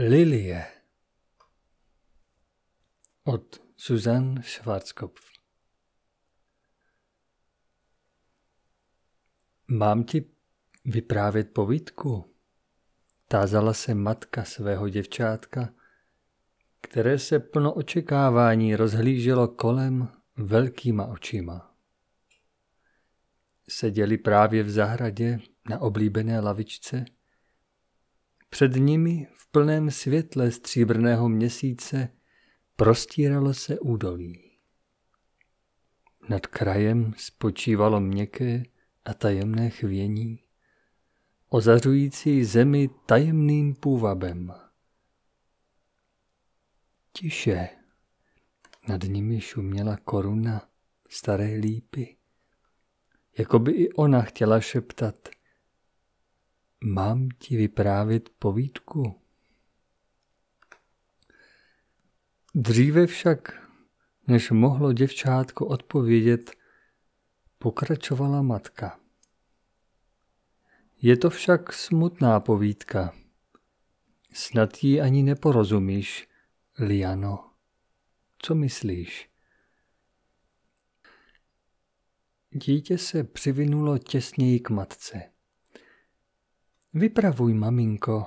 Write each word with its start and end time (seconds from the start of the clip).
Lilie 0.00 0.66
od 3.24 3.62
Susan 3.76 4.42
Schwarzkopf 4.42 5.20
Mám 9.68 10.04
ti 10.04 10.24
vyprávět 10.84 11.52
povídku? 11.52 12.34
Tázala 13.28 13.72
se 13.72 13.94
matka 13.94 14.44
svého 14.44 14.88
děvčátka, 14.88 15.68
které 16.80 17.18
se 17.18 17.40
plno 17.40 17.74
očekávání 17.74 18.76
rozhlíželo 18.76 19.48
kolem 19.48 20.08
velkýma 20.36 21.06
očima. 21.06 21.74
Seděli 23.68 24.18
právě 24.18 24.62
v 24.62 24.70
zahradě 24.70 25.40
na 25.70 25.78
oblíbené 25.78 26.40
lavičce– 26.40 27.04
před 28.48 28.76
nimi 28.76 29.26
v 29.34 29.50
plném 29.50 29.90
světle 29.90 30.50
stříbrného 30.50 31.28
měsíce 31.28 32.08
prostíralo 32.76 33.54
se 33.54 33.78
údolí. 33.78 34.50
Nad 36.28 36.46
krajem 36.46 37.14
spočívalo 37.16 38.00
měkké 38.00 38.62
a 39.04 39.14
tajemné 39.14 39.70
chvění, 39.70 40.44
ozařující 41.48 42.44
zemi 42.44 42.90
tajemným 43.06 43.74
půvabem. 43.74 44.52
Tiše 47.12 47.68
nad 48.88 49.02
nimi 49.02 49.40
šuměla 49.40 49.96
koruna 49.96 50.68
staré 51.08 51.54
lípy, 51.54 52.16
jako 53.38 53.58
by 53.58 53.72
i 53.72 53.92
ona 53.92 54.22
chtěla 54.22 54.60
šeptat– 54.60 55.28
Mám 56.84 57.28
ti 57.38 57.56
vyprávět 57.56 58.28
povídku? 58.38 59.20
Dříve 62.54 63.06
však, 63.06 63.68
než 64.26 64.50
mohlo 64.50 64.92
děvčátko 64.92 65.66
odpovědět, 65.66 66.50
pokračovala 67.58 68.42
matka. 68.42 69.00
Je 71.02 71.16
to 71.16 71.30
však 71.30 71.72
smutná 71.72 72.40
povídka. 72.40 73.14
Snad 74.32 74.84
jí 74.84 75.00
ani 75.00 75.22
neporozumíš, 75.22 76.28
Liano. 76.78 77.50
Co 78.38 78.54
myslíš? 78.54 79.30
Dítě 82.50 82.98
se 82.98 83.24
přivinulo 83.24 83.98
těsněji 83.98 84.60
k 84.60 84.70
matce. 84.70 85.37
Vypravuj, 86.98 87.54
maminko, 87.54 88.26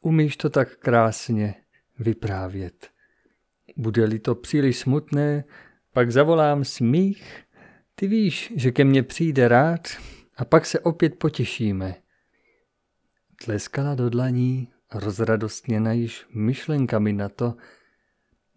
umíš 0.00 0.36
to 0.36 0.50
tak 0.50 0.76
krásně 0.76 1.54
vyprávět. 1.98 2.90
Bude-li 3.76 4.18
to 4.18 4.34
příliš 4.34 4.78
smutné, 4.78 5.44
pak 5.92 6.12
zavolám 6.12 6.64
smích. 6.64 7.44
Ty 7.94 8.06
víš, 8.06 8.52
že 8.56 8.70
ke 8.70 8.84
mně 8.84 9.02
přijde 9.02 9.48
rád 9.48 9.88
a 10.36 10.44
pak 10.44 10.66
se 10.66 10.80
opět 10.80 11.18
potěšíme. 11.18 11.94
Tleskala 13.44 13.94
do 13.94 14.10
dlaní, 14.10 14.68
rozradostněna 14.94 15.92
již 15.92 16.26
myšlenkami 16.34 17.12
na 17.12 17.28
to, 17.28 17.54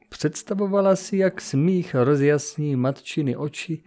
představovala 0.10 0.96
si, 0.96 1.18
jak 1.18 1.42
smích 1.42 1.96
rozjasní 1.96 2.76
matčiny 2.76 3.36
oči 3.36 3.84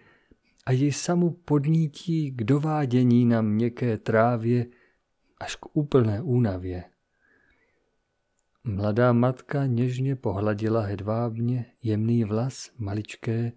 a 0.65 0.71
ji 0.71 0.91
samu 0.91 1.29
podnítí 1.29 2.31
k 2.31 2.43
dovádění 2.43 3.25
na 3.25 3.41
měkké 3.41 3.97
trávě, 3.97 4.65
až 5.39 5.55
k 5.55 5.75
úplné 5.75 6.21
únavě. 6.21 6.83
Mladá 8.63 9.13
matka 9.13 9.65
něžně 9.65 10.15
pohladila 10.15 10.81
hedvábně 10.81 11.65
jemný 11.83 12.23
vlas 12.23 12.71
maličké, 12.77 13.51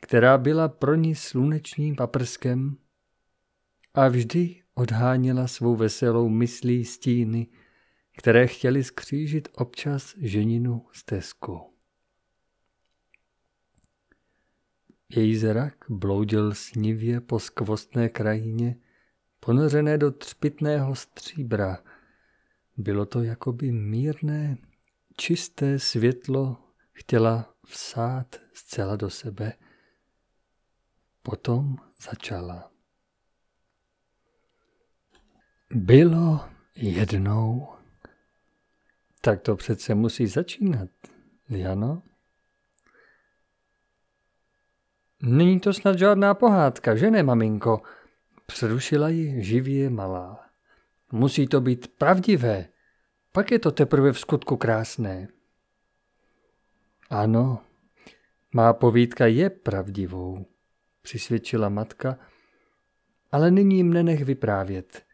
která 0.00 0.38
byla 0.38 0.68
pro 0.68 0.94
ní 0.94 1.14
slunečním 1.14 1.96
paprskem 1.96 2.76
a 3.94 4.08
vždy 4.08 4.62
odháněla 4.74 5.46
svou 5.46 5.76
veselou 5.76 6.28
myslí 6.28 6.84
stíny, 6.84 7.46
které 8.18 8.46
chtěli 8.46 8.84
skřížit 8.84 9.48
občas 9.52 10.14
ženinu 10.18 10.86
stezku. 10.92 11.60
Její 15.16 15.36
zrak 15.36 15.74
bloudil 15.88 16.54
snivě 16.54 17.20
po 17.20 17.38
skvostné 17.38 18.08
krajině, 18.08 18.76
ponořené 19.44 19.98
do 19.98 20.10
třpitného 20.10 20.94
stříbra. 20.94 21.78
Bylo 22.76 23.06
to 23.06 23.22
jakoby 23.22 23.72
mírné, 23.72 24.56
čisté 25.16 25.78
světlo 25.78 26.56
chtěla 26.92 27.54
vsát 27.66 28.36
zcela 28.52 28.96
do 28.96 29.10
sebe. 29.10 29.52
Potom 31.22 31.76
začala. 32.02 32.70
Bylo 35.70 36.48
jednou. 36.76 37.68
Tak 39.20 39.40
to 39.40 39.56
přece 39.56 39.94
musí 39.94 40.26
začínat, 40.26 40.88
Jano? 41.48 42.02
Není 45.22 45.60
to 45.60 45.72
snad 45.72 45.98
žádná 45.98 46.34
pohádka, 46.34 46.96
že 46.96 47.10
ne, 47.10 47.22
maminko? 47.22 47.82
Přerušila 48.46 49.08
ji 49.08 49.44
živě 49.44 49.90
malá. 49.90 50.46
Musí 51.12 51.46
to 51.46 51.60
být 51.60 51.88
pravdivé, 51.98 52.68
pak 53.32 53.50
je 53.50 53.58
to 53.58 53.70
teprve 53.70 54.12
v 54.12 54.18
skutku 54.18 54.56
krásné. 54.56 55.28
Ano, 57.10 57.62
má 58.54 58.72
povídka 58.72 59.26
je 59.26 59.50
pravdivou, 59.50 60.46
přisvědčila 61.02 61.68
matka, 61.68 62.18
ale 63.32 63.50
nyní 63.50 63.76
jim 63.76 63.92
nenech 63.92 64.24
vyprávět. 64.24 65.06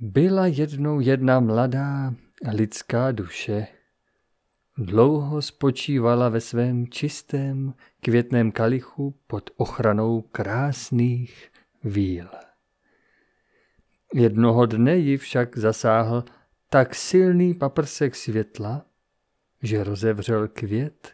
Byla 0.00 0.46
jednou 0.46 1.00
jedna 1.00 1.40
mladá 1.40 2.14
lidská 2.52 3.12
duše. 3.12 3.66
Dlouho 4.80 5.42
spočívala 5.42 6.28
ve 6.28 6.40
svém 6.40 6.88
čistém 6.88 7.74
květném 8.00 8.52
kalichu 8.52 9.14
pod 9.26 9.50
ochranou 9.56 10.20
krásných 10.20 11.52
víl. 11.84 12.28
Jednoho 14.14 14.66
dne 14.66 14.96
ji 14.96 15.16
však 15.16 15.58
zasáhl 15.58 16.24
tak 16.70 16.94
silný 16.94 17.54
paprsek 17.54 18.16
světla, 18.16 18.86
že 19.62 19.84
rozevřel 19.84 20.48
květ 20.48 21.12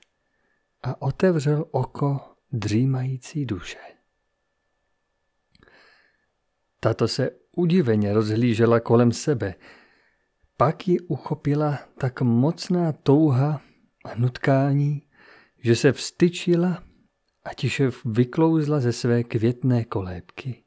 a 0.83 1.03
otevřel 1.03 1.65
oko 1.71 2.21
dřímající 2.53 3.47
duše. 3.47 3.79
Tato 6.81 7.09
se 7.09 7.31
udiveně 7.57 8.15
rozhlížela 8.15 8.81
kolem 8.81 9.13
sebe, 9.13 9.55
pak 10.57 10.89
ji 10.89 11.01
uchopila 11.01 11.79
tak 11.99 12.21
mocná 12.21 12.93
touha 12.93 13.61
a 14.05 14.15
nutkání, 14.15 15.03
že 15.59 15.77
se 15.77 15.93
vstyčila 15.93 16.83
a 17.45 17.55
tiše 17.55 17.91
vyklouzla 18.05 18.81
ze 18.81 18.93
své 18.93 19.25
květné 19.25 19.85
kolébky. 19.85 20.65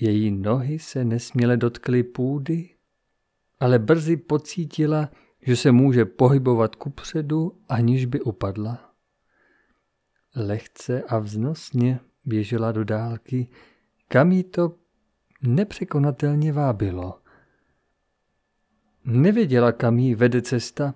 Její 0.00 0.30
nohy 0.30 0.78
se 0.78 1.04
nesměle 1.04 1.56
dotkly 1.56 2.02
půdy, 2.02 2.70
ale 3.60 3.78
brzy 3.78 4.16
pocítila, 4.16 5.10
že 5.42 5.56
se 5.56 5.72
může 5.72 6.04
pohybovat 6.04 6.76
kupředu, 6.76 7.60
aniž 7.68 8.06
by 8.06 8.20
upadla. 8.20 8.94
Lehce 10.36 11.02
a 11.02 11.18
vznosně 11.18 12.00
běžela 12.24 12.72
do 12.72 12.84
dálky, 12.84 13.48
kam 14.08 14.32
jí 14.32 14.44
to 14.44 14.76
nepřekonatelně 15.42 16.52
vábilo. 16.52 17.21
Nevěděla, 19.04 19.72
kam 19.72 19.98
jí 19.98 20.14
vede 20.14 20.42
cesta, 20.42 20.94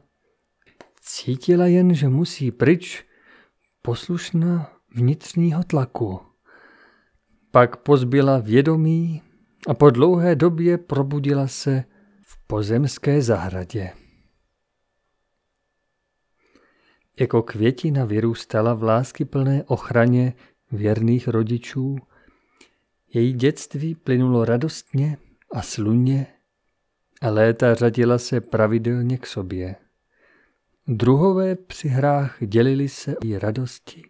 Cítila 1.08 1.66
jen, 1.66 1.94
že 1.94 2.08
musí 2.08 2.50
pryč, 2.50 3.04
poslušná 3.82 4.70
vnitřního 4.94 5.64
tlaku. 5.64 6.20
Pak 7.50 7.76
pozbyla 7.76 8.38
vědomí 8.38 9.22
a 9.68 9.74
po 9.74 9.90
dlouhé 9.90 10.34
době 10.34 10.78
probudila 10.78 11.48
se 11.48 11.84
v 12.22 12.46
pozemské 12.46 13.22
zahradě. 13.22 13.92
Jako 17.20 17.42
květina 17.42 18.04
vyrůstala 18.04 18.74
v 18.74 18.82
láskyplné 18.82 19.64
ochraně 19.64 20.34
věrných 20.72 21.28
rodičů, 21.28 21.96
její 23.14 23.32
dětství 23.32 23.94
plynulo 23.94 24.44
radostně 24.44 25.18
a 25.52 25.62
sluně 25.62 26.26
léta 27.22 27.74
řadila 27.74 28.18
se 28.18 28.40
pravidelně 28.40 29.18
k 29.18 29.26
sobě. 29.26 29.76
Druhové 30.86 31.56
při 31.56 31.88
hrách 31.88 32.36
dělili 32.46 32.88
se 32.88 33.14
i 33.24 33.38
radosti 33.38 34.02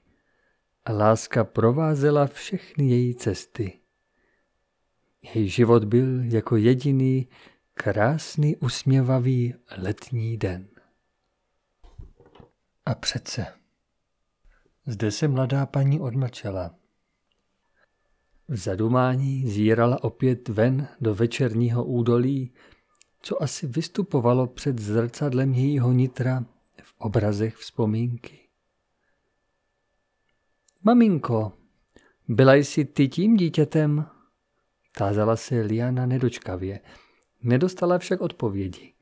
a 0.85 0.93
láska 0.93 1.45
provázela 1.45 2.27
všechny 2.27 2.89
její 2.89 3.15
cesty. 3.15 3.81
Její 5.35 5.49
život 5.49 5.85
byl 5.85 6.25
jako 6.25 6.57
jediný 6.57 7.29
krásný 7.75 8.57
usměvavý 8.57 9.55
letní 9.77 10.37
den. 10.37 10.69
A 12.87 12.95
přece. 12.95 13.47
Zde 14.87 15.11
se 15.11 15.29
mladá 15.29 15.67
paní 15.67 16.01
odmlčela. 16.01 16.75
V 18.49 18.57
zadumání 18.57 19.47
zírala 19.47 20.05
opět 20.05 20.49
ven 20.49 20.89
do 21.01 21.15
večerního 21.15 21.85
údolí, 21.85 22.53
co 23.23 23.43
asi 23.43 23.67
vystupovalo 23.67 24.47
před 24.47 24.79
zrcadlem 24.79 25.55
jejího 25.55 25.93
nitra 25.93 26.45
v 26.83 26.95
obrazech 26.99 27.57
vzpomínky. 27.57 28.39
Maminko, 30.83 31.53
byla 32.29 32.55
jsi 32.55 32.85
ty 32.85 33.09
tím 33.09 33.37
dítětem? 33.37 34.07
Tázala 34.99 35.37
se 35.37 35.61
Liana 35.61 36.07
nedočkavě. 36.07 36.81
Nedostala 37.43 37.99
však 37.99 38.21
odpovědi. 38.21 38.93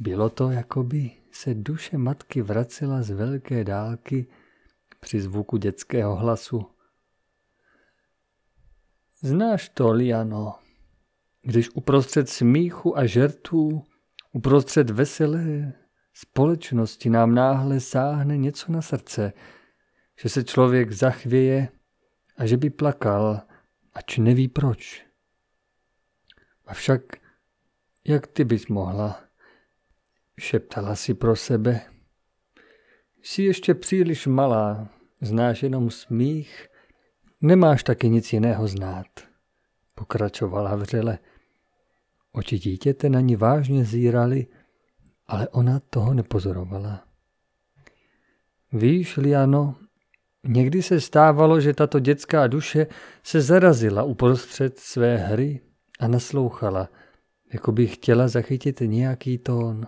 Bylo 0.00 0.30
to, 0.30 0.50
jako 0.50 0.82
by 0.82 1.10
se 1.32 1.54
duše 1.54 1.98
matky 1.98 2.42
vracela 2.42 3.02
z 3.02 3.10
velké 3.10 3.64
dálky 3.64 4.26
při 5.00 5.20
zvuku 5.20 5.56
dětského 5.56 6.16
hlasu. 6.16 6.66
Znáš 9.20 9.68
to, 9.68 9.92
Liano, 9.92 10.54
když 11.42 11.70
uprostřed 11.70 12.28
smíchu 12.28 12.98
a 12.98 13.06
žertů, 13.06 13.84
uprostřed 14.32 14.90
veselé 14.90 15.72
společnosti 16.12 17.10
nám 17.10 17.34
náhle 17.34 17.80
sáhne 17.80 18.36
něco 18.36 18.72
na 18.72 18.82
srdce, 18.82 19.32
že 20.20 20.28
se 20.28 20.44
člověk 20.44 20.92
zachvěje 20.92 21.68
a 22.36 22.46
že 22.46 22.56
by 22.56 22.70
plakal, 22.70 23.40
ač 23.92 24.18
neví 24.18 24.48
proč. 24.48 25.06
Avšak 26.66 27.02
jak 28.04 28.26
ty 28.26 28.44
bys 28.44 28.66
mohla? 28.66 29.20
Šeptala 30.38 30.96
si 30.96 31.14
pro 31.14 31.36
sebe. 31.36 31.80
Jsi 33.22 33.42
ještě 33.42 33.74
příliš 33.74 34.26
malá, 34.26 34.88
znáš 35.20 35.62
jenom 35.62 35.90
smích, 35.90 36.68
nemáš 37.40 37.84
taky 37.84 38.08
nic 38.08 38.32
jiného 38.32 38.68
znát. 38.68 39.06
Pokračovala 39.94 40.76
vřele. 40.76 41.18
Oči 42.32 42.58
dítěte 42.58 43.08
na 43.08 43.20
ní 43.20 43.36
vážně 43.36 43.84
zírali, 43.84 44.46
ale 45.26 45.48
ona 45.48 45.80
toho 45.80 46.14
nepozorovala. 46.14 47.04
Víš, 48.72 49.16
Liano, 49.16 49.76
někdy 50.44 50.82
se 50.82 51.00
stávalo, 51.00 51.60
že 51.60 51.74
tato 51.74 51.98
dětská 51.98 52.46
duše 52.46 52.86
se 53.22 53.40
zarazila 53.40 54.02
uprostřed 54.02 54.78
své 54.78 55.16
hry 55.16 55.60
a 56.00 56.08
naslouchala, 56.08 56.88
jako 57.52 57.72
by 57.72 57.86
chtěla 57.86 58.28
zachytit 58.28 58.80
nějaký 58.80 59.38
tón. 59.38 59.86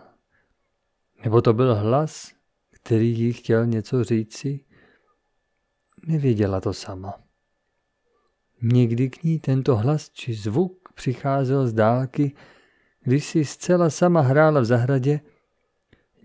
Nebo 1.24 1.42
to 1.42 1.52
byl 1.52 1.74
hlas, 1.74 2.32
který 2.70 3.18
jí 3.18 3.32
chtěl 3.32 3.66
něco 3.66 4.04
říci? 4.04 4.60
Nevěděla 6.06 6.60
to 6.60 6.72
sama. 6.72 7.14
Někdy 8.62 9.10
k 9.10 9.22
ní 9.22 9.38
tento 9.38 9.76
hlas 9.76 10.10
či 10.10 10.34
zvuk 10.34 10.81
přicházel 10.94 11.66
z 11.66 11.72
dálky, 11.72 12.32
když 13.02 13.24
si 13.24 13.44
zcela 13.44 13.90
sama 13.90 14.20
hrála 14.20 14.60
v 14.60 14.64
zahradě, 14.64 15.20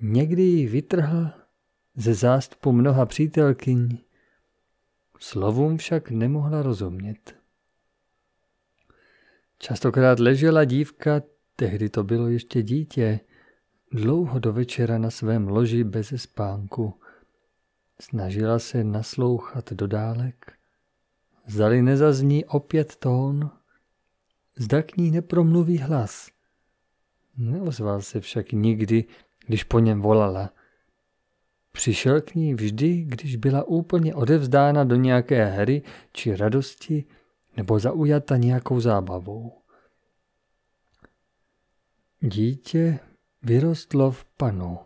někdy 0.02 0.42
ji 0.42 0.68
vytrhl 0.68 1.30
ze 1.96 2.14
zástupu 2.14 2.72
mnoha 2.72 3.06
přítelkyň, 3.06 3.98
slovům 5.20 5.78
však 5.78 6.12
nemohla 6.12 6.62
rozumět. 6.62 7.36
Častokrát 9.60 10.20
ležela 10.20 10.64
dívka, 10.64 11.22
tehdy 11.56 11.90
to 11.90 12.04
bylo 12.04 12.28
ještě 12.28 12.64
dítě, 12.64 13.20
dlouho 13.92 14.40
do 14.40 14.54
večera 14.54 14.98
na 14.98 15.10
svém 15.10 15.48
loži 15.48 15.84
bez 15.84 16.14
spánku. 16.16 16.94
Snažila 18.02 18.60
se 18.60 18.84
naslouchat 18.84 19.74
do 19.74 19.88
dálek. 19.88 20.54
Zdali 21.48 21.82
nezazní 21.82 22.46
opět 22.46 22.96
tón, 22.96 23.52
zda 24.58 24.82
k 24.82 24.98
ní 24.98 25.12
nepromluví 25.12 25.78
hlas. 25.78 26.30
Neozval 27.38 28.02
se 28.02 28.20
však 28.22 28.52
nikdy, 28.52 29.06
když 29.48 29.64
po 29.64 29.80
něm 29.80 30.02
volala. 30.02 30.50
Přišel 31.72 32.22
k 32.22 32.36
ní 32.36 32.54
vždy, 32.54 33.06
když 33.08 33.36
byla 33.36 33.64
úplně 33.64 34.16
odevzdána 34.16 34.84
do 34.84 34.96
nějaké 34.96 35.46
hry 35.46 35.82
či 36.12 36.36
radosti 36.36 37.06
nebo 37.58 37.80
zaujata 37.80 38.38
nějakou 38.38 38.80
zábavou. 38.80 39.62
Dítě 42.22 43.00
vyrostlo 43.44 44.12
v 44.12 44.26
panu. 44.26 44.80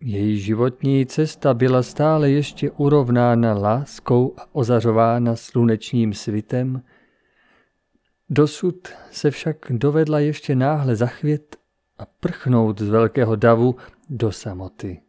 Její 0.00 0.40
životní 0.40 1.06
cesta 1.06 1.54
byla 1.54 1.82
stále 1.82 2.30
ještě 2.30 2.70
urovnána 2.70 3.54
láskou 3.54 4.34
a 4.38 4.54
ozařována 4.54 5.36
slunečním 5.36 6.14
svitem. 6.14 6.82
Dosud 8.32 8.88
se 9.10 9.30
však 9.30 9.56
dovedla 9.70 10.20
ještě 10.20 10.54
náhle 10.54 10.96
zachvět 10.96 11.56
a 11.98 12.06
prchnout 12.06 12.78
z 12.80 12.88
velkého 12.88 13.36
davu 13.36 13.76
do 14.08 14.32
samoty. 14.32 15.02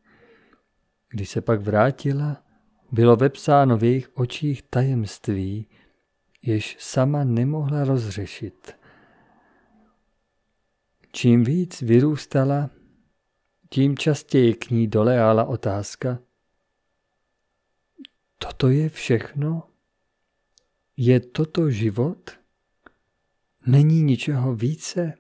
Když 1.10 1.30
se 1.30 1.42
pak 1.42 1.62
vrátila, 1.62 2.44
bylo 2.92 3.16
vepsáno 3.16 3.78
v 3.78 3.84
jejich 3.84 4.10
očích 4.14 4.62
tajemství, 4.62 5.68
jež 6.42 6.78
sama 6.80 7.24
nemohla 7.24 7.84
rozřešit. 7.84 8.76
Čím 11.12 11.44
víc 11.44 11.82
vyrůstala, 11.82 12.70
tím 13.70 13.98
častěji 13.98 14.54
k 14.54 14.70
ní 14.70 14.88
doleála 14.88 15.46
otázka. 15.46 16.20
Toto 18.38 18.70
je 18.70 18.90
všechno? 18.90 19.64
Je 20.98 21.20
toto 21.20 21.70
život? 21.70 22.41
Není 23.66 24.02
ničeho 24.02 24.56
více? 24.56 25.14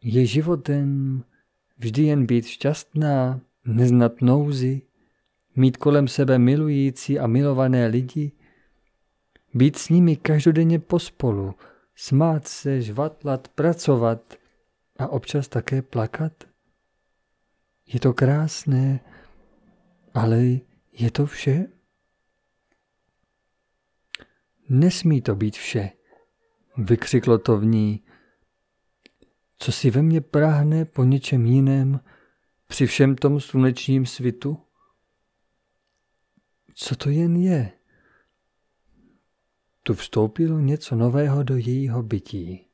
Je 0.00 0.26
životem 0.26 1.22
vždy 1.78 2.02
jen 2.02 2.26
být 2.26 2.46
šťastná, 2.46 3.40
neznat 3.64 4.20
nouzy, 4.20 4.82
mít 5.56 5.76
kolem 5.76 6.08
sebe 6.08 6.38
milující 6.38 7.18
a 7.18 7.26
milované 7.26 7.86
lidi, 7.86 8.32
být 9.54 9.78
s 9.78 9.88
nimi 9.88 10.16
každodenně 10.16 10.78
pospolu, 10.78 11.54
smát 11.94 12.48
se, 12.48 12.82
žvatlat, 12.82 13.48
pracovat 13.48 14.34
a 14.98 15.08
občas 15.08 15.48
také 15.48 15.82
plakat? 15.82 16.44
Je 17.86 18.00
to 18.00 18.12
krásné, 18.12 19.00
ale 20.14 20.42
je 20.92 21.10
to 21.10 21.26
vše? 21.26 21.66
Nesmí 24.68 25.22
to 25.22 25.34
být 25.34 25.56
vše, 25.56 25.90
vykřiklo 26.76 27.38
to 27.38 27.58
v 27.58 27.64
ní. 27.64 28.04
Co 29.58 29.72
si 29.72 29.90
ve 29.90 30.02
mně 30.02 30.20
práhne 30.20 30.84
po 30.84 31.04
něčem 31.04 31.46
jiném 31.46 32.00
při 32.66 32.86
všem 32.86 33.16
tom 33.16 33.40
slunečním 33.40 34.06
svitu? 34.06 34.58
Co 36.74 36.96
to 36.96 37.10
jen 37.10 37.36
je? 37.36 37.72
Tu 39.82 39.94
vstoupilo 39.94 40.58
něco 40.58 40.96
nového 40.96 41.42
do 41.42 41.56
jejího 41.56 42.02
bytí. 42.02 42.66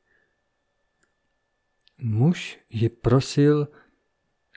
Muž 1.97 2.59
ji 2.69 2.89
prosil, 2.89 3.67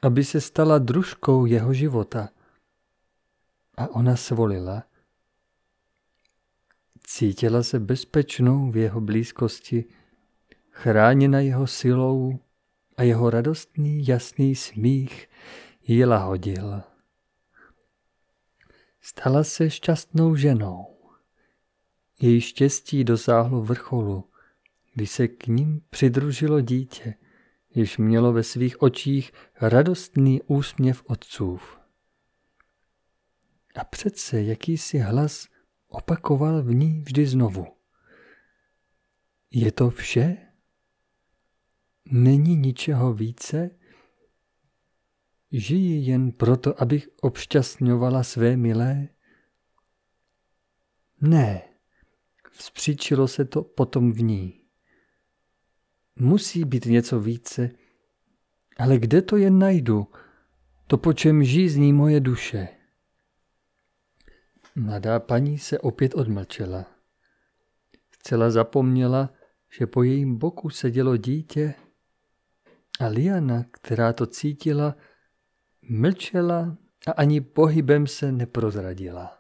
aby 0.03 0.25
se 0.25 0.41
stala 0.41 0.79
družkou 0.79 1.47
jeho 1.47 1.75
života. 1.75 2.29
A 3.77 3.89
ona 3.89 4.17
svolila. 4.17 4.83
Cítila 7.07 7.63
se 7.63 7.81
bezpečnou 7.81 8.71
v 8.71 8.77
jeho 8.77 9.01
blízkosti, 9.01 9.85
chráněna 10.71 11.41
jeho 11.41 11.67
silou 11.67 12.39
a 12.97 13.03
jeho 13.03 13.31
radostný, 13.31 14.07
jasný 14.07 14.55
smích 14.55 15.29
ji 15.83 16.05
lahodil. 16.05 16.83
Stala 19.01 19.45
se 19.45 19.71
šťastnou 19.71 20.37
ženou. 20.37 20.87
Její 22.21 22.41
štěstí 22.41 23.05
dosáhlo 23.05 23.63
vrcholu, 23.63 24.31
když 24.95 25.11
se 25.11 25.29
k 25.29 25.47
ním 25.47 25.83
přidružilo 25.91 26.61
dítě, 26.61 27.15
jež 27.75 27.99
mělo 27.99 28.33
ve 28.33 28.43
svých 28.43 28.83
očích 28.83 29.33
radostný 29.61 30.43
úsměv 30.43 31.03
otcův. 31.07 31.79
A 33.75 33.85
přece 33.85 34.43
jakýsi 34.43 34.99
hlas 34.99 35.49
opakoval 35.95 36.63
v 36.63 36.75
ní 36.75 37.01
vždy 37.01 37.27
znovu. 37.27 37.67
Je 39.51 39.73
to 39.73 39.91
vše? 39.91 40.37
Není 42.05 42.57
ničeho 42.57 43.15
více? 43.15 43.71
Žiji 45.53 46.11
jen 46.11 46.33
proto, 46.33 46.83
abych 46.83 47.09
obšťastňovala 47.21 48.23
své 48.23 48.57
milé? 48.57 49.09
Ne, 51.21 51.63
vzpříčilo 52.51 53.29
se 53.29 53.45
to 53.45 53.63
potom 53.63 54.13
v 54.13 54.23
ní. 54.23 54.65
Musí 56.17 56.65
být 56.65 56.85
něco 56.85 57.21
více, 57.21 57.71
ale 58.79 58.99
kde 58.99 59.23
to 59.23 59.37
jen 59.37 59.59
najdu, 59.59 60.09
to 60.87 60.99
po 60.99 61.13
čem 61.13 61.45
žízní 61.45 61.93
moje 61.93 62.21
duše? 62.21 62.69
Mladá 64.75 65.21
paní 65.21 65.59
se 65.59 65.79
opět 65.79 66.15
odmlčela. 66.15 66.87
Zcela 68.11 68.51
zapomněla, 68.51 69.31
že 69.79 69.87
po 69.87 70.03
jejím 70.03 70.39
boku 70.39 70.71
sedělo 70.71 71.17
dítě 71.17 71.75
a 73.01 73.07
Liana, 73.07 73.65
která 73.71 74.13
to 74.13 74.27
cítila, 74.27 74.97
mlčela 75.83 76.77
a 77.07 77.13
ani 77.13 77.41
pohybem 77.41 78.07
se 78.07 78.33
neprozradila. 78.33 79.39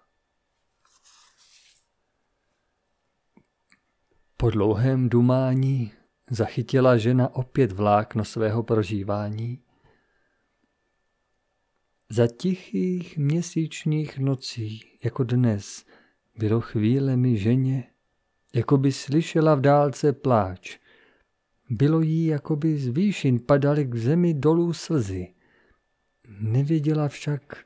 Po 4.36 4.50
dlouhém 4.50 5.08
dumání 5.08 5.92
zachytila 6.30 6.96
žena 6.96 7.34
opět 7.34 7.72
vlákno 7.72 8.24
svého 8.24 8.62
prožívání. 8.62 9.62
Za 12.12 12.26
tichých 12.26 13.18
měsíčních 13.18 14.18
nocí, 14.18 14.80
jako 15.04 15.24
dnes, 15.24 15.84
bylo 16.38 16.60
chvílemi 16.60 17.36
ženě, 17.36 17.90
jako 18.54 18.76
by 18.76 18.92
slyšela 18.92 19.54
v 19.54 19.60
dálce 19.60 20.12
pláč. 20.12 20.78
Bylo 21.70 22.00
jí, 22.00 22.26
jako 22.26 22.56
by 22.56 22.78
z 22.78 22.88
výšin 22.88 23.40
padaly 23.40 23.84
k 23.84 23.94
zemi 23.94 24.34
dolů 24.34 24.72
slzy. 24.72 25.34
Nevěděla 26.40 27.08
však, 27.08 27.64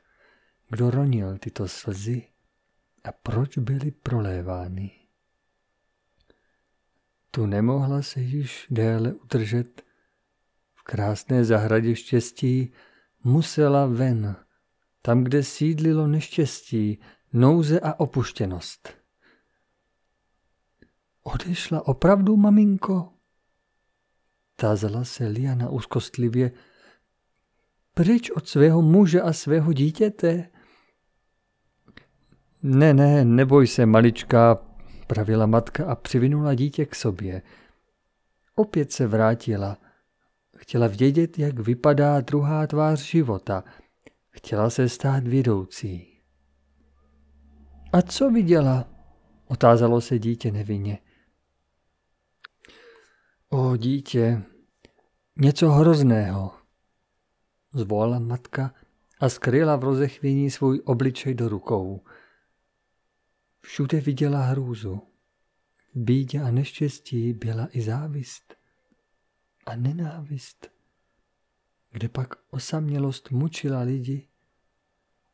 kdo 0.69 0.91
ronil 0.91 1.37
tyto 1.37 1.67
slzy 1.67 2.27
a 3.03 3.11
proč 3.11 3.57
byly 3.57 3.91
prolévány. 3.91 4.91
Tu 7.31 7.45
nemohla 7.45 8.01
se 8.01 8.19
již 8.19 8.67
déle 8.69 9.13
udržet. 9.13 9.81
V 10.75 10.83
krásné 10.83 11.45
zahradě 11.45 11.95
štěstí 11.95 12.73
musela 13.27 13.85
ven, 13.85 14.35
tam, 15.01 15.23
kde 15.23 15.43
sídlilo 15.43 16.07
neštěstí, 16.07 16.99
nouze 17.33 17.79
a 17.79 17.99
opuštěnost. 17.99 18.93
Odešla 21.23 21.87
opravdu, 21.87 22.37
maminko? 22.37 23.13
Tázala 24.55 25.03
se 25.03 25.27
Liana 25.27 25.69
úzkostlivě. 25.69 26.51
Pryč 27.93 28.29
od 28.29 28.47
svého 28.47 28.81
muže 28.81 29.21
a 29.21 29.33
svého 29.33 29.73
dítěte? 29.73 30.49
Ne, 32.63 32.93
ne, 32.93 33.25
neboj 33.25 33.67
se, 33.67 33.85
malička, 33.85 34.55
pravila 35.07 35.45
matka 35.45 35.85
a 35.85 35.95
přivinula 35.95 36.53
dítě 36.53 36.85
k 36.85 36.95
sobě. 36.95 37.41
Opět 38.55 38.91
se 38.91 39.07
vrátila. 39.07 39.77
Chtěla 40.57 40.87
vědět, 40.87 41.39
jak 41.39 41.59
vypadá 41.59 42.21
druhá 42.21 42.67
tvář 42.67 42.99
života. 42.99 43.63
Chtěla 44.29 44.69
se 44.69 44.89
stát 44.89 45.27
vědoucí. 45.27 46.19
A 47.93 48.01
co 48.01 48.29
viděla? 48.29 48.89
Otázalo 49.47 50.01
se 50.01 50.19
dítě 50.19 50.51
nevinně. 50.51 50.99
O 53.49 53.77
dítě, 53.77 54.41
něco 55.35 55.69
hrozného, 55.69 56.51
zvolala 57.73 58.19
matka 58.19 58.73
a 59.19 59.29
skryla 59.29 59.75
v 59.75 59.83
rozechvění 59.83 60.51
svůj 60.51 60.81
obličej 60.85 61.33
do 61.33 61.49
rukou. 61.49 62.01
Všude 63.61 64.01
viděla 64.01 64.41
hrůzu. 64.41 65.01
V 65.95 65.99
bídě 65.99 66.41
a 66.41 66.51
neštěstí 66.51 67.33
byla 67.33 67.67
i 67.71 67.81
závist 67.81 68.46
a 69.67 69.75
nenávist. 69.75 70.71
Kde 71.91 72.09
pak 72.09 72.29
osamělost 72.49 73.31
mučila 73.31 73.81
lidi, 73.81 74.27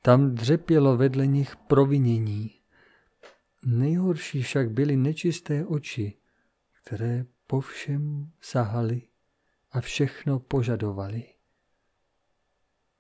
tam 0.02 0.36
dřepělo 0.36 0.98
vedle 0.98 1.28
nich 1.28 1.56
provinění. 1.56 2.60
Nejhorší 3.66 4.42
však 4.42 4.72
byly 4.72 4.98
nečisté 4.98 5.66
oči, 5.66 6.18
které 6.82 7.26
po 7.48 7.62
všem 7.62 8.32
sahali 8.42 9.02
a 9.72 9.82
všechno 9.82 10.40
požadovali. 10.40 11.24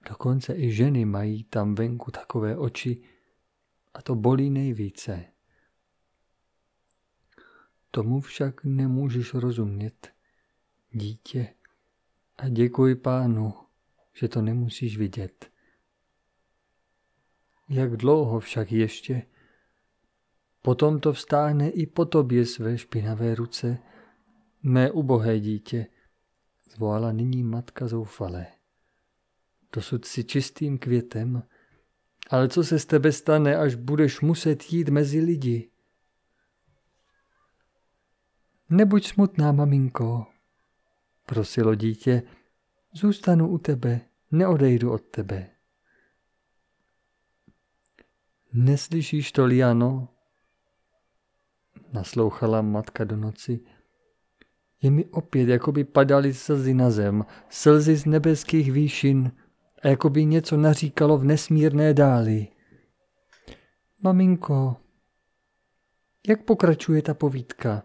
Dokonce 0.09 0.55
i 0.55 0.71
ženy 0.71 1.05
mají 1.05 1.43
tam 1.43 1.75
venku 1.75 2.11
takové 2.11 2.57
oči, 2.57 3.01
a 3.93 4.01
to 4.01 4.15
bolí 4.15 4.49
nejvíce. 4.49 5.25
Tomu 7.91 8.21
však 8.21 8.63
nemůžeš 8.63 9.33
rozumět, 9.33 10.12
dítě, 10.93 11.53
a 12.37 12.49
děkuji 12.49 12.95
pánu, 12.95 13.53
že 14.13 14.27
to 14.27 14.41
nemusíš 14.41 14.97
vidět. 14.97 15.51
Jak 17.69 17.97
dlouho 17.97 18.39
však 18.39 18.71
ještě? 18.71 19.25
Potom 20.61 20.99
to 20.99 21.13
vstáhne 21.13 21.69
i 21.69 21.85
po 21.85 22.05
tobě 22.05 22.45
své 22.45 22.77
špinavé 22.77 23.35
ruce, 23.35 23.77
mé 24.63 24.91
ubohé 24.91 25.39
dítě, 25.39 25.87
zvolala 26.71 27.11
nyní 27.11 27.43
matka 27.43 27.87
zoufale. 27.87 28.47
Dosud 29.75 30.05
si 30.05 30.23
čistým 30.23 30.77
květem, 30.77 31.43
ale 32.29 32.49
co 32.49 32.63
se 32.63 32.79
z 32.79 32.85
tebe 32.85 33.11
stane, 33.11 33.57
až 33.57 33.75
budeš 33.75 34.21
muset 34.21 34.73
jít 34.73 34.89
mezi 34.89 35.19
lidi? 35.19 35.69
Nebuď 38.69 39.07
smutná, 39.07 39.51
maminko, 39.51 40.25
prosilo 41.25 41.75
dítě, 41.75 42.23
zůstanu 42.93 43.49
u 43.49 43.57
tebe, 43.57 44.01
neodejdu 44.31 44.91
od 44.91 45.01
tebe. 45.01 45.49
Neslyšíš 48.53 49.31
to, 49.31 49.45
Liano? 49.45 50.07
Naslouchala 51.93 52.61
matka 52.61 53.03
do 53.03 53.17
noci. 53.17 53.59
Je 54.81 54.91
mi 54.91 55.05
opět, 55.05 55.49
jako 55.49 55.71
by 55.71 55.83
padaly 55.83 56.33
slzy 56.33 56.73
na 56.73 56.91
zem, 56.91 57.25
slzy 57.49 57.95
z 57.95 58.05
nebeských 58.05 58.71
výšin, 58.71 59.31
a 59.83 59.87
jako 59.87 60.09
by 60.09 60.25
něco 60.25 60.57
naříkalo 60.57 61.17
v 61.17 61.23
nesmírné 61.23 61.93
dáli. 61.93 62.47
Maminko, 63.99 64.75
jak 66.27 66.43
pokračuje 66.43 67.01
ta 67.01 67.13
povídka? 67.13 67.83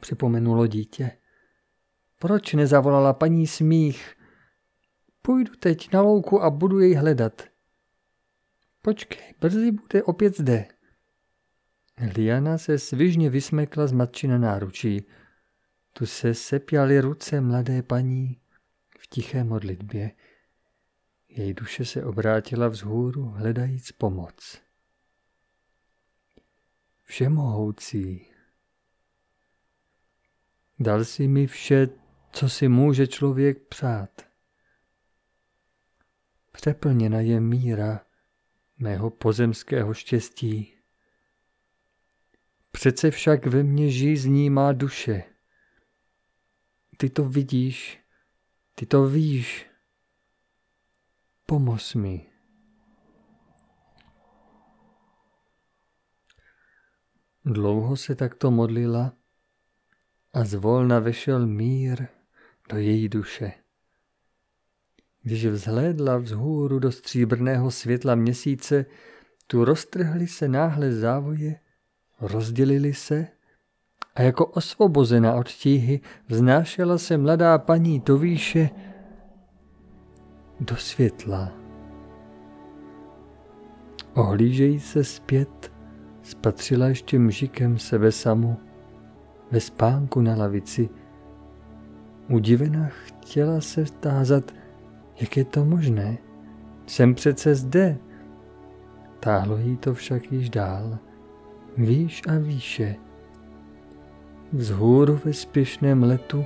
Připomenulo 0.00 0.66
dítě. 0.66 1.18
Proč 2.18 2.54
nezavolala 2.54 3.12
paní 3.12 3.46
smích? 3.46 4.14
Půjdu 5.22 5.52
teď 5.54 5.92
na 5.92 6.00
louku 6.00 6.42
a 6.42 6.50
budu 6.50 6.78
jej 6.78 6.94
hledat. 6.94 7.42
Počkej, 8.82 9.34
brzy 9.40 9.70
bude 9.72 10.02
opět 10.02 10.36
zde. 10.36 10.66
Liana 12.16 12.58
se 12.58 12.78
svižně 12.78 13.30
vysmekla 13.30 13.86
z 13.86 13.92
matči 13.92 14.28
na 14.28 14.38
náručí. 14.38 15.06
Tu 15.92 16.06
se 16.06 16.34
sepjaly 16.34 17.00
ruce 17.00 17.40
mladé 17.40 17.82
paní 17.82 18.40
v 18.98 19.06
tiché 19.06 19.44
modlitbě. 19.44 20.10
Její 21.28 21.54
duše 21.54 21.84
se 21.84 22.04
obrátila 22.04 22.68
vzhůru, 22.68 23.24
hledajíc 23.24 23.92
pomoc. 23.92 24.62
Všemohoucí, 27.04 28.26
dal 30.78 31.04
si 31.04 31.28
mi 31.28 31.46
vše, 31.46 31.88
co 32.32 32.48
si 32.48 32.68
může 32.68 33.06
člověk 33.06 33.68
přát. 33.68 34.10
Přeplněna 36.52 37.20
je 37.20 37.40
míra 37.40 38.00
mého 38.78 39.10
pozemského 39.10 39.94
štěstí. 39.94 40.74
Přece 42.70 43.10
však 43.10 43.46
ve 43.46 43.62
mně 43.62 43.90
žízní 43.90 44.50
má 44.50 44.72
duše. 44.72 45.24
Ty 46.96 47.10
to 47.10 47.24
vidíš, 47.24 48.00
ty 48.74 48.86
to 48.86 49.06
víš, 49.06 49.68
Pomoz 51.50 51.94
mi. 51.94 52.26
Dlouho 57.44 57.96
se 57.96 58.14
takto 58.14 58.50
modlila 58.50 59.12
a 60.32 60.44
zvolna 60.44 60.98
vešel 60.98 61.46
mír 61.46 62.08
do 62.68 62.78
její 62.78 63.08
duše. 63.08 63.52
Když 65.22 65.46
vzhlédla 65.46 66.16
vzhůru 66.16 66.78
do 66.78 66.92
stříbrného 66.92 67.70
světla 67.70 68.14
měsíce, 68.14 68.86
tu 69.46 69.64
roztrhly 69.64 70.26
se 70.26 70.48
náhle 70.48 70.92
závoje, 70.92 71.60
rozdělili 72.20 72.94
se 72.94 73.26
a 74.14 74.22
jako 74.22 74.46
osvobozena 74.46 75.34
od 75.34 75.48
tíhy 75.48 76.00
vznášela 76.28 76.98
se 76.98 77.18
mladá 77.18 77.58
paní 77.58 78.00
do 78.00 78.18
výše, 78.18 78.70
do 80.60 80.76
světla. 80.76 81.52
Ohlížejí 84.14 84.80
se 84.80 85.04
zpět, 85.04 85.72
spatřila 86.22 86.86
ještě 86.86 87.18
mžikem 87.18 87.78
sebe 87.78 88.12
samu 88.12 88.56
ve 89.50 89.60
spánku 89.60 90.20
na 90.20 90.36
lavici. 90.36 90.88
Udivená 92.28 92.88
chtěla 92.88 93.60
se 93.60 93.84
tázat, 94.00 94.54
jak 95.20 95.36
je 95.36 95.44
to 95.44 95.64
možné. 95.64 96.18
Jsem 96.86 97.14
přece 97.14 97.54
zde. 97.54 97.98
Táhlo 99.20 99.56
jí 99.56 99.76
to 99.76 99.94
však 99.94 100.32
již 100.32 100.50
dál, 100.50 100.98
výš 101.76 102.22
a 102.28 102.38
výše. 102.38 102.96
Vzhůru 104.52 105.20
ve 105.24 105.32
spěšném 105.32 106.02
letu, 106.02 106.44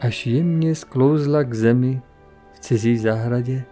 až 0.00 0.26
jemně 0.26 0.74
sklouzla 0.74 1.42
k 1.42 1.54
zemi 1.54 2.02
v 2.52 2.60
cizí 2.60 2.98
zahradě 2.98 3.64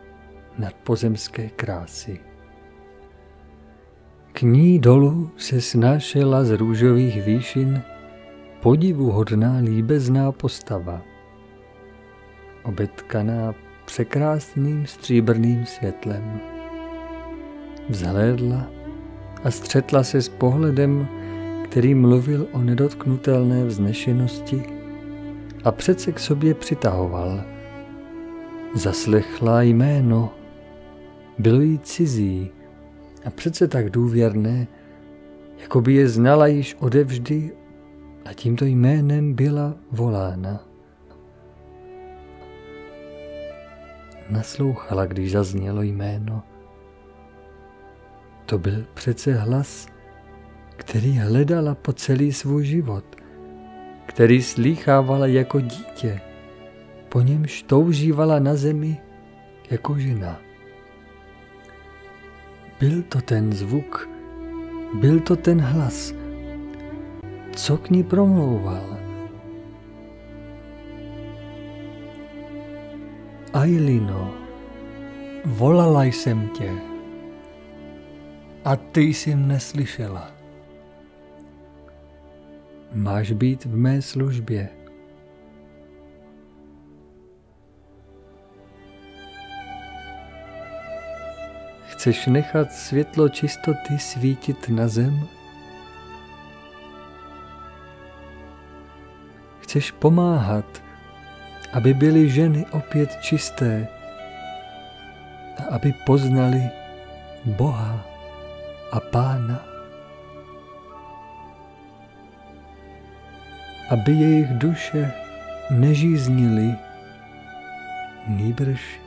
nad 0.59 0.75
pozemské 0.75 1.49
krásy. 1.49 2.21
K 4.33 4.43
ní 4.43 4.79
dolů 4.79 5.31
se 5.37 5.61
snášela 5.61 6.45
z 6.45 6.51
růžových 6.51 7.23
výšin 7.23 7.83
podivuhodná 8.63 9.57
líbezná 9.59 10.33
postava, 10.33 11.03
obetkaná 12.63 13.55
překrásným 13.85 14.87
stříbrným 14.87 15.67
světlem. 15.67 16.41
Vzhlédla 17.89 18.67
a 19.45 19.51
střetla 19.51 20.05
se 20.05 20.23
s 20.23 20.29
pohledem, 20.29 21.09
který 21.65 21.95
mluvil 21.95 22.47
o 22.53 22.59
nedotknutelné 22.59 23.65
vznešenosti 23.65 24.63
a 25.65 25.73
přece 25.73 26.13
k 26.13 26.19
sobě 26.19 26.55
přitahoval. 26.55 27.45
Zaslechla 28.75 29.63
jméno, 29.63 30.33
bylo 31.39 31.61
jí 31.61 31.79
cizí 31.79 32.51
a 33.25 33.31
přece 33.31 33.69
tak 33.69 33.91
důvěrné, 33.91 34.67
jako 35.59 35.81
by 35.81 35.95
je 35.95 36.09
znala 36.09 36.47
již 36.47 36.77
odevždy 36.81 37.53
a 38.27 38.33
tímto 38.33 38.65
jménem 38.65 39.35
byla 39.35 39.75
volána. 39.91 40.61
Naslouchala, 44.31 45.07
když 45.07 45.33
zaznělo 45.33 45.83
jméno. 45.83 46.43
To 48.47 48.59
byl 48.59 48.85
přece 48.95 49.35
hlas, 49.35 49.87
který 50.77 51.19
hledala 51.19 51.75
po 51.75 51.93
celý 51.93 52.33
svůj 52.33 52.65
život, 52.65 53.05
který 54.07 54.43
slýchávala 54.43 55.27
jako 55.27 55.61
dítě, 55.61 56.21
po 57.09 57.21
němž 57.21 57.63
toužívala 57.63 58.39
na 58.39 58.55
zemi 58.55 59.01
jako 59.71 59.99
žena. 59.99 60.41
Byl 62.81 63.03
to 63.03 63.21
ten 63.21 63.53
zvuk, 63.53 64.09
byl 65.01 65.21
to 65.21 65.37
ten 65.37 65.61
hlas, 65.61 66.16
co 67.57 67.77
k 67.77 67.91
ní 67.91 68.05
promlouval. 68.05 68.97
Ailino, 73.53 74.35
volala 75.45 76.05
jsem 76.05 76.49
tě 76.49 76.73
a 78.65 78.77
ty 78.77 79.01
jsi 79.01 79.35
neslyšela. 79.35 80.31
Máš 82.95 83.33
být 83.33 83.65
v 83.65 83.77
mé 83.77 84.03
službě. 84.03 84.69
Chceš 91.87 92.27
nechat 92.27 92.73
světlo 92.73 93.29
čistoty 93.29 93.99
svítit 93.99 94.69
na 94.69 94.89
zem? 94.89 95.36
Chceš 99.67 99.91
pomáhat, 99.91 100.65
aby 101.73 101.95
byly 101.95 102.31
ženy 102.31 102.67
opět 102.71 103.19
čisté 103.21 103.89
a 105.59 105.75
aby 105.75 105.91
poznali 106.07 106.71
Boha 107.45 108.07
a 108.93 109.01
Pána? 109.01 109.67
Aby 113.91 114.13
jejich 114.13 114.51
duše 114.63 115.13
nežíznily, 115.71 116.75
nýbrž 118.27 119.01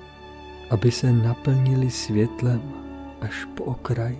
aby 0.69 0.91
se 0.91 1.13
naplnili 1.13 1.91
světlem 1.91 2.62
až 3.22 3.45
po 3.56 3.63
okraj. 3.63 4.17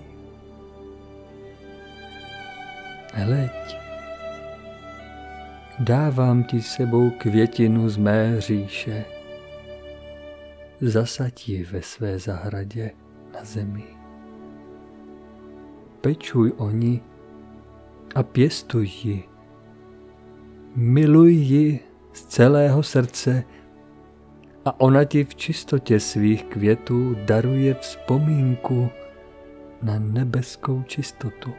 Hleď, 3.13 3.78
dávám 5.80 6.44
ti 6.44 6.62
sebou 6.62 7.10
květinu 7.10 7.89
z 7.89 7.98
mé 7.98 8.42
říše. 8.42 9.06
Zasaď 10.82 11.50
ji 11.50 11.63
ve 11.63 11.82
své 11.82 12.20
zahradě 12.20 12.92
na 13.34 13.44
zemi. 13.44 13.84
Pečuj 16.02 16.54
o 16.58 16.72
ní 16.72 17.02
a 18.15 18.24
pěstuj 18.24 18.92
ji. 19.04 19.24
Miluj 20.76 21.34
ji 21.34 21.80
z 22.13 22.26
celého 22.26 22.84
srdce 22.84 23.44
a 24.65 24.80
ona 24.80 25.04
ti 25.04 25.24
v 25.24 25.36
čistotě 25.36 26.00
svých 26.00 26.44
květů 26.44 27.15
daruje 27.26 27.74
vzpomínku 27.74 28.89
na 29.84 30.00
nebeskou 30.00 30.84
čistotu, 30.84 31.54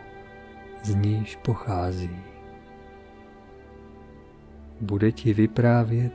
z 0.83 0.95
níž 0.95 1.37
pochází. 1.37 2.30
Bude 4.81 5.13
ti 5.13 5.35
vyprávět 5.35 6.13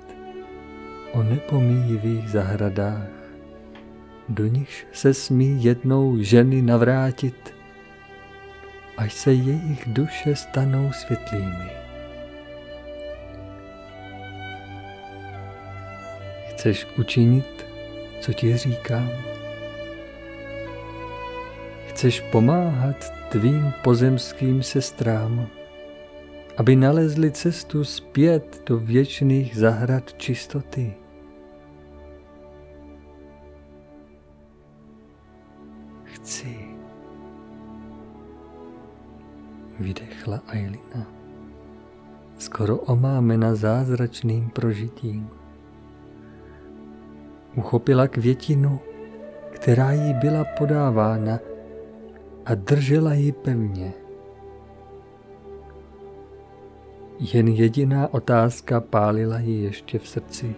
o 1.12 1.24
nepomíjivých 1.24 2.30
zahradách, 2.30 3.10
do 4.30 4.48
nichž 4.48 4.86
se 4.92 5.14
smí 5.14 5.64
jednou 5.64 6.18
ženy 6.20 6.62
navrátit, 6.62 7.56
až 8.98 9.14
se 9.14 9.34
jejich 9.34 9.84
duše 9.88 10.36
stanou 10.36 10.92
světlými. 10.92 11.70
Chceš 16.50 16.88
učinit, 16.98 17.66
co 18.20 18.34
ti 18.34 18.58
říkám? 18.58 19.12
Chceš 21.88 22.22
pomáhat 22.22 23.14
tvým 23.30 23.74
pozemským 23.84 24.64
sestrám, 24.64 25.48
aby 26.58 26.76
nalezli 26.76 27.32
cestu 27.32 27.84
zpět 27.84 28.64
do 28.66 28.80
věčných 28.80 29.58
zahrad 29.58 30.14
čistoty? 30.14 30.94
Chci. 36.04 36.58
Vydechla 39.80 40.42
Ailina. 40.48 41.08
Skoro 42.38 42.78
omámena 42.78 43.56
zázračným 43.56 44.50
prožitím 44.50 45.30
uchopila 47.56 48.08
květinu, 48.08 48.80
která 49.52 49.92
jí 49.92 50.14
byla 50.14 50.46
podávána 50.58 51.40
a 52.46 52.56
držela 52.56 53.14
ji 53.14 53.32
pevně. 53.32 54.05
Jen 57.20 57.48
jediná 57.48 58.14
otázka 58.14 58.82
pálila 58.82 59.40
ji 59.40 59.64
ještě 59.64 60.00
v 60.00 60.08
srdci. 60.08 60.56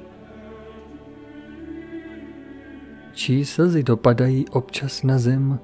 Čí 3.13 3.46
slzy 3.46 3.84
dopadají 3.84 4.50
občas 4.50 5.04
na 5.04 5.17
zem, 5.17 5.60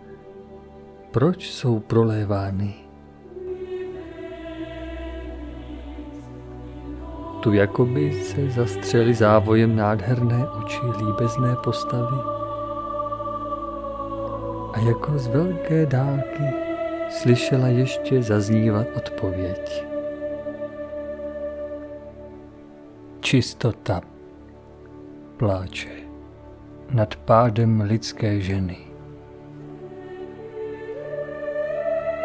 proč 1.11 1.51
jsou 1.51 1.79
prolévány? 1.79 2.83
tu 7.43 7.53
jakoby 7.53 8.13
se 8.13 8.49
zastřeli 8.49 9.13
závojem 9.13 9.75
nádherné 9.75 10.47
oči 10.49 10.79
líbezné 11.05 11.55
postavy 11.63 12.17
a 14.73 14.79
jako 14.79 15.19
z 15.19 15.27
velké 15.27 15.85
dálky 15.85 16.43
slyšela 17.09 17.67
ještě 17.67 18.23
zaznívat 18.23 18.87
odpověď. 18.95 19.92
Čistota 23.33 24.01
pláče 25.37 25.89
nad 26.89 27.15
pádem 27.15 27.81
lidské 27.81 28.41
ženy. 28.41 28.77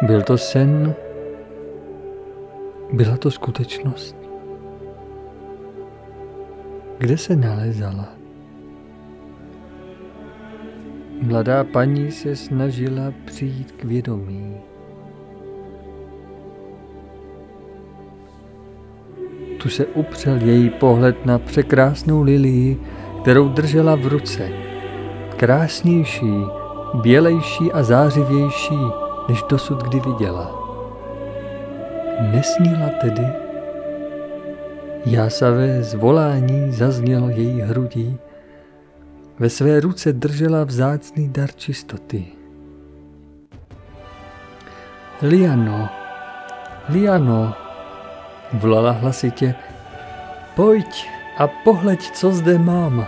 Byl 0.01 0.21
to 0.21 0.37
sen? 0.37 0.95
Byla 2.93 3.17
to 3.17 3.31
skutečnost? 3.31 4.15
Kde 6.97 7.17
se 7.17 7.35
nalezala? 7.35 8.13
Mladá 11.21 11.63
paní 11.63 12.11
se 12.11 12.35
snažila 12.35 13.13
přijít 13.25 13.71
k 13.71 13.83
vědomí. 13.83 14.68
Tu 19.59 19.69
se 19.69 19.85
upřel 19.85 20.37
její 20.41 20.69
pohled 20.69 21.25
na 21.25 21.39
překrásnou 21.39 22.21
lilii, 22.21 22.79
kterou 23.21 23.49
držela 23.49 23.95
v 23.95 24.07
ruce. 24.07 24.49
Krásnější, 25.37 26.33
bělejší 27.01 27.71
a 27.71 27.83
zářivější, 27.83 28.79
než 29.29 29.43
dosud 29.49 29.83
kdy 29.83 29.99
viděla. 29.99 30.51
Nesnila 32.31 32.89
tedy? 33.01 33.27
Jásavé 35.05 35.83
zvolání 35.83 36.71
zaznělo 36.71 37.29
její 37.29 37.61
hrudí. 37.61 38.17
Ve 39.39 39.49
své 39.49 39.79
ruce 39.79 40.13
držela 40.13 40.63
vzácný 40.63 41.29
dar 41.29 41.49
čistoty. 41.55 42.25
Liano, 45.21 45.89
Liano, 46.89 47.68
volala 48.53 48.91
hlasitě, 48.91 49.55
pojď 50.55 51.09
a 51.37 51.47
pohleď, 51.47 52.11
co 52.11 52.31
zde 52.31 52.57
mám. 52.57 53.07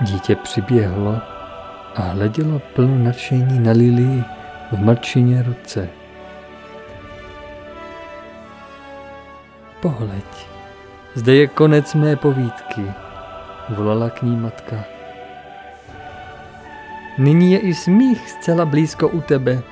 Dítě 0.00 0.36
přiběhlo 0.36 1.20
a 1.96 2.02
hledělo 2.02 2.58
plno 2.58 3.04
nadšení 3.04 3.58
na 3.58 3.72
Lilii 3.72 4.24
v 4.72 4.78
mrčině 4.78 5.42
ruce. 5.42 5.88
Pohleď, 9.80 10.48
zde 11.14 11.34
je 11.34 11.46
konec 11.46 11.94
mé 11.94 12.16
povídky, 12.16 12.82
volala 13.68 14.10
k 14.10 14.22
ní 14.22 14.36
matka. 14.36 14.84
Nyní 17.18 17.52
je 17.52 17.58
i 17.58 17.74
smích 17.74 18.30
zcela 18.30 18.64
blízko 18.64 19.08
u 19.08 19.20
tebe. 19.20 19.62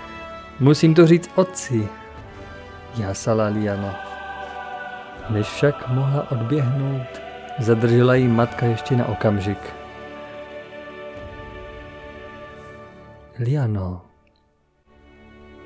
Musím 0.60 0.94
to 0.94 1.06
říct 1.06 1.30
otci, 1.34 1.88
jásala 2.98 3.46
Liana. 3.46 4.00
Než 5.30 5.46
však 5.46 5.88
mohla 5.88 6.30
odběhnout, 6.30 7.20
zadržela 7.58 8.14
jí 8.14 8.28
matka 8.28 8.66
ještě 8.66 8.96
na 8.96 9.06
okamžik. 9.06 9.58
Liano, 13.38 14.02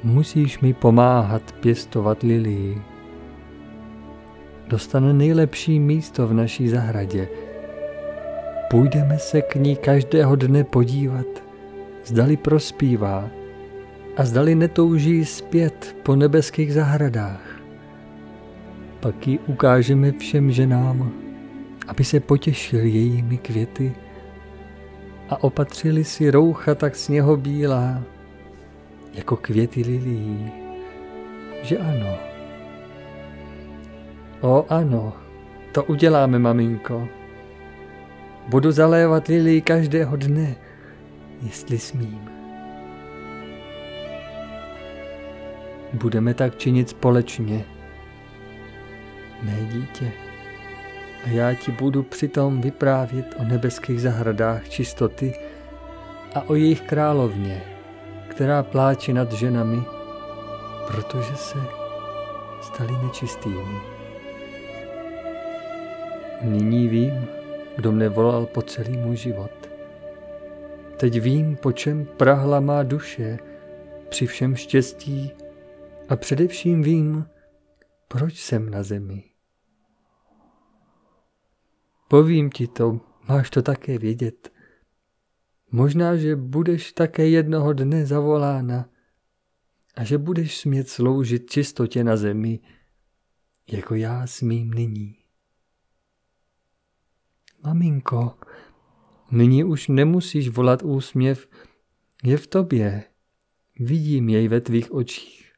musíš 0.03 0.61
mi 0.61 0.75
pomáhat 0.75 1.53
pěstovat 1.53 2.23
lilii. 2.23 2.83
Dostane 4.69 5.13
nejlepší 5.13 5.81
místo 5.81 6.27
v 6.27 6.35
naší 6.35 6.69
zahradě. 6.69 7.29
Půjdeme 8.71 9.19
se 9.19 9.43
k 9.43 9.55
ní 9.55 9.77
každého 9.77 10.37
dne 10.37 10.65
podívat, 10.65 11.27
zdali 12.05 12.37
prospívá 12.37 13.31
a 14.21 14.25
zdali 14.25 14.55
netouží 14.55 15.25
zpět 15.25 15.97
po 16.03 16.17
nebeských 16.17 16.73
zahradách. 16.73 17.61
Pak 19.01 19.27
ji 19.27 19.39
ukážeme 19.39 20.13
všem 20.13 20.53
ženám, 20.53 21.13
aby 21.89 22.05
se 22.05 22.21
potěšili 22.21 22.89
jejími 22.91 23.39
květy 23.39 23.93
a 25.29 25.45
opatřili 25.45 26.05
si 26.05 26.31
roucha 26.31 26.75
tak 26.75 26.97
sněhobílá, 26.97 28.03
jako 29.15 29.37
květy 29.37 29.83
lilí, 29.83 30.51
že 31.63 31.79
ano. 31.79 32.17
O 34.41 34.67
ano, 34.69 35.13
to 35.73 35.85
uděláme, 35.85 36.39
maminko. 36.39 37.09
Budu 38.49 38.71
zalévat 38.71 39.29
lilí 39.29 39.63
každého 39.63 40.17
dne, 40.17 40.57
jestli 41.43 41.79
smím. 41.79 42.40
Budeme 45.93 46.35
tak 46.35 46.59
činit 46.59 46.89
společně. 46.89 47.65
Ne, 49.43 49.57
dítě. 49.73 50.13
A 51.25 51.29
já 51.29 51.55
ti 51.55 51.73
budu 51.73 52.03
přitom 52.03 52.61
vyprávět 52.61 53.35
o 53.39 53.45
nebeských 53.45 54.01
zahradách 54.01 54.69
čistoty 54.69 55.35
a 56.35 56.43
o 56.43 56.55
jejich 56.55 56.81
královně, 56.81 57.63
která 58.29 58.63
pláče 58.63 59.13
nad 59.13 59.33
ženami, 59.33 59.83
protože 60.87 61.37
se 61.37 61.59
stali 62.63 62.93
nečistými. 63.03 63.81
Nyní 66.43 66.89
vím, 66.89 67.29
kdo 67.77 67.93
mne 67.93 68.09
volal 68.09 68.47
po 68.47 68.63
celý 68.63 68.97
můj 68.97 69.17
život. 69.17 69.51
Teď 70.97 71.21
vím, 71.21 71.57
po 71.57 71.73
čem 71.73 72.07
prahla 72.17 72.61
má 72.61 72.83
duše 72.83 73.39
při 74.09 74.27
všem 74.27 74.57
štěstí 74.57 75.33
a 76.11 76.17
především 76.17 76.83
vím, 76.83 77.27
proč 78.09 78.41
jsem 78.41 78.71
na 78.71 78.83
zemi. 78.83 79.25
Povím 82.09 82.51
ti 82.51 82.67
to, 82.67 83.01
máš 83.29 83.51
to 83.51 83.63
také 83.63 83.99
vědět. 83.99 84.53
Možná, 85.71 86.17
že 86.17 86.37
budeš 86.37 86.93
také 86.93 87.29
jednoho 87.29 87.73
dne 87.73 88.07
zavolána 88.07 88.89
a 89.95 90.05
že 90.05 90.19
budeš 90.19 90.59
smět 90.59 90.89
sloužit 90.89 91.51
čistotě 91.51 92.05
na 92.05 92.17
zemi, 92.17 92.61
jako 93.73 93.95
já 93.95 94.27
smím 94.27 94.71
nyní. 94.71 95.17
Maminko, 97.65 98.39
nyní 99.31 99.65
už 99.65 99.89
nemusíš 99.89 100.49
volat 100.49 100.83
úsměv, 100.83 101.49
je 102.23 102.37
v 102.37 102.47
tobě. 102.47 103.05
Vidím 103.79 104.29
jej 104.29 104.49
ve 104.49 104.61
tvých 104.61 104.93
očích. 104.93 105.50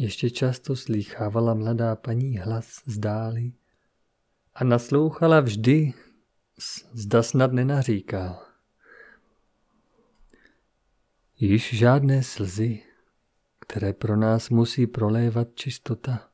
Ještě 0.00 0.30
často 0.30 0.76
slýchávala 0.76 1.54
mladá 1.54 1.96
paní 1.96 2.38
hlas 2.38 2.82
z 2.86 2.98
dály 2.98 3.52
a 4.54 4.64
naslouchala 4.64 5.40
vždy, 5.40 5.94
zda 6.92 7.22
snad 7.22 7.52
nenaříká. 7.52 8.38
Již 11.36 11.74
žádné 11.74 12.22
slzy, 12.22 12.82
které 13.60 13.92
pro 13.92 14.16
nás 14.16 14.50
musí 14.50 14.86
prolévat 14.86 15.48
čistota, 15.54 16.28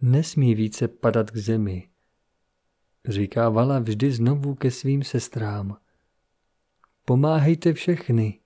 nesmí 0.00 0.54
více 0.54 0.88
padat 0.88 1.30
k 1.30 1.36
zemi, 1.36 1.90
říkávala 3.08 3.78
vždy 3.78 4.12
znovu 4.12 4.54
ke 4.54 4.70
svým 4.70 5.02
sestrám. 5.02 5.76
Pomáhejte 7.04 7.72
všechny, 7.72 8.40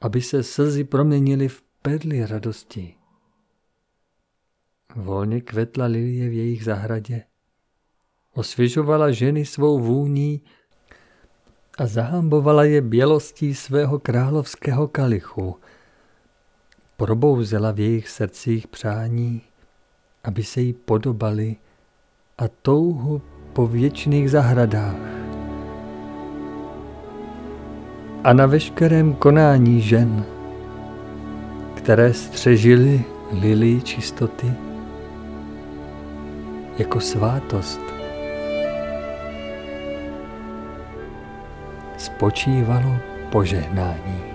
aby 0.00 0.22
se 0.22 0.42
slzy 0.42 0.84
proměnily 0.84 1.48
v 1.48 1.62
perly 1.82 2.26
radosti. 2.26 2.99
Volně 4.96 5.40
kvetla 5.40 5.86
lilie 5.86 6.28
v 6.28 6.32
jejich 6.32 6.64
zahradě. 6.64 7.22
Osvěžovala 8.34 9.10
ženy 9.10 9.44
svou 9.44 9.78
vůní 9.78 10.42
a 11.78 11.86
zahambovala 11.86 12.64
je 12.64 12.80
bělostí 12.80 13.54
svého 13.54 13.98
královského 13.98 14.88
kalichu. 14.88 15.56
Probouzela 16.96 17.72
v 17.72 17.80
jejich 17.80 18.08
srdcích 18.08 18.66
přání, 18.66 19.42
aby 20.24 20.42
se 20.42 20.60
jí 20.60 20.72
podobali 20.72 21.56
a 22.38 22.48
touhu 22.48 23.22
po 23.52 23.66
věčných 23.66 24.30
zahradách. 24.30 25.20
A 28.24 28.32
na 28.32 28.46
veškerém 28.46 29.14
konání 29.14 29.80
žen, 29.80 30.24
které 31.76 32.14
střežily 32.14 33.04
lilí 33.32 33.82
čistoty, 33.82 34.69
jako 36.78 37.00
svátost. 37.00 37.80
Spočívalo 41.96 42.96
požehnání. 43.32 44.29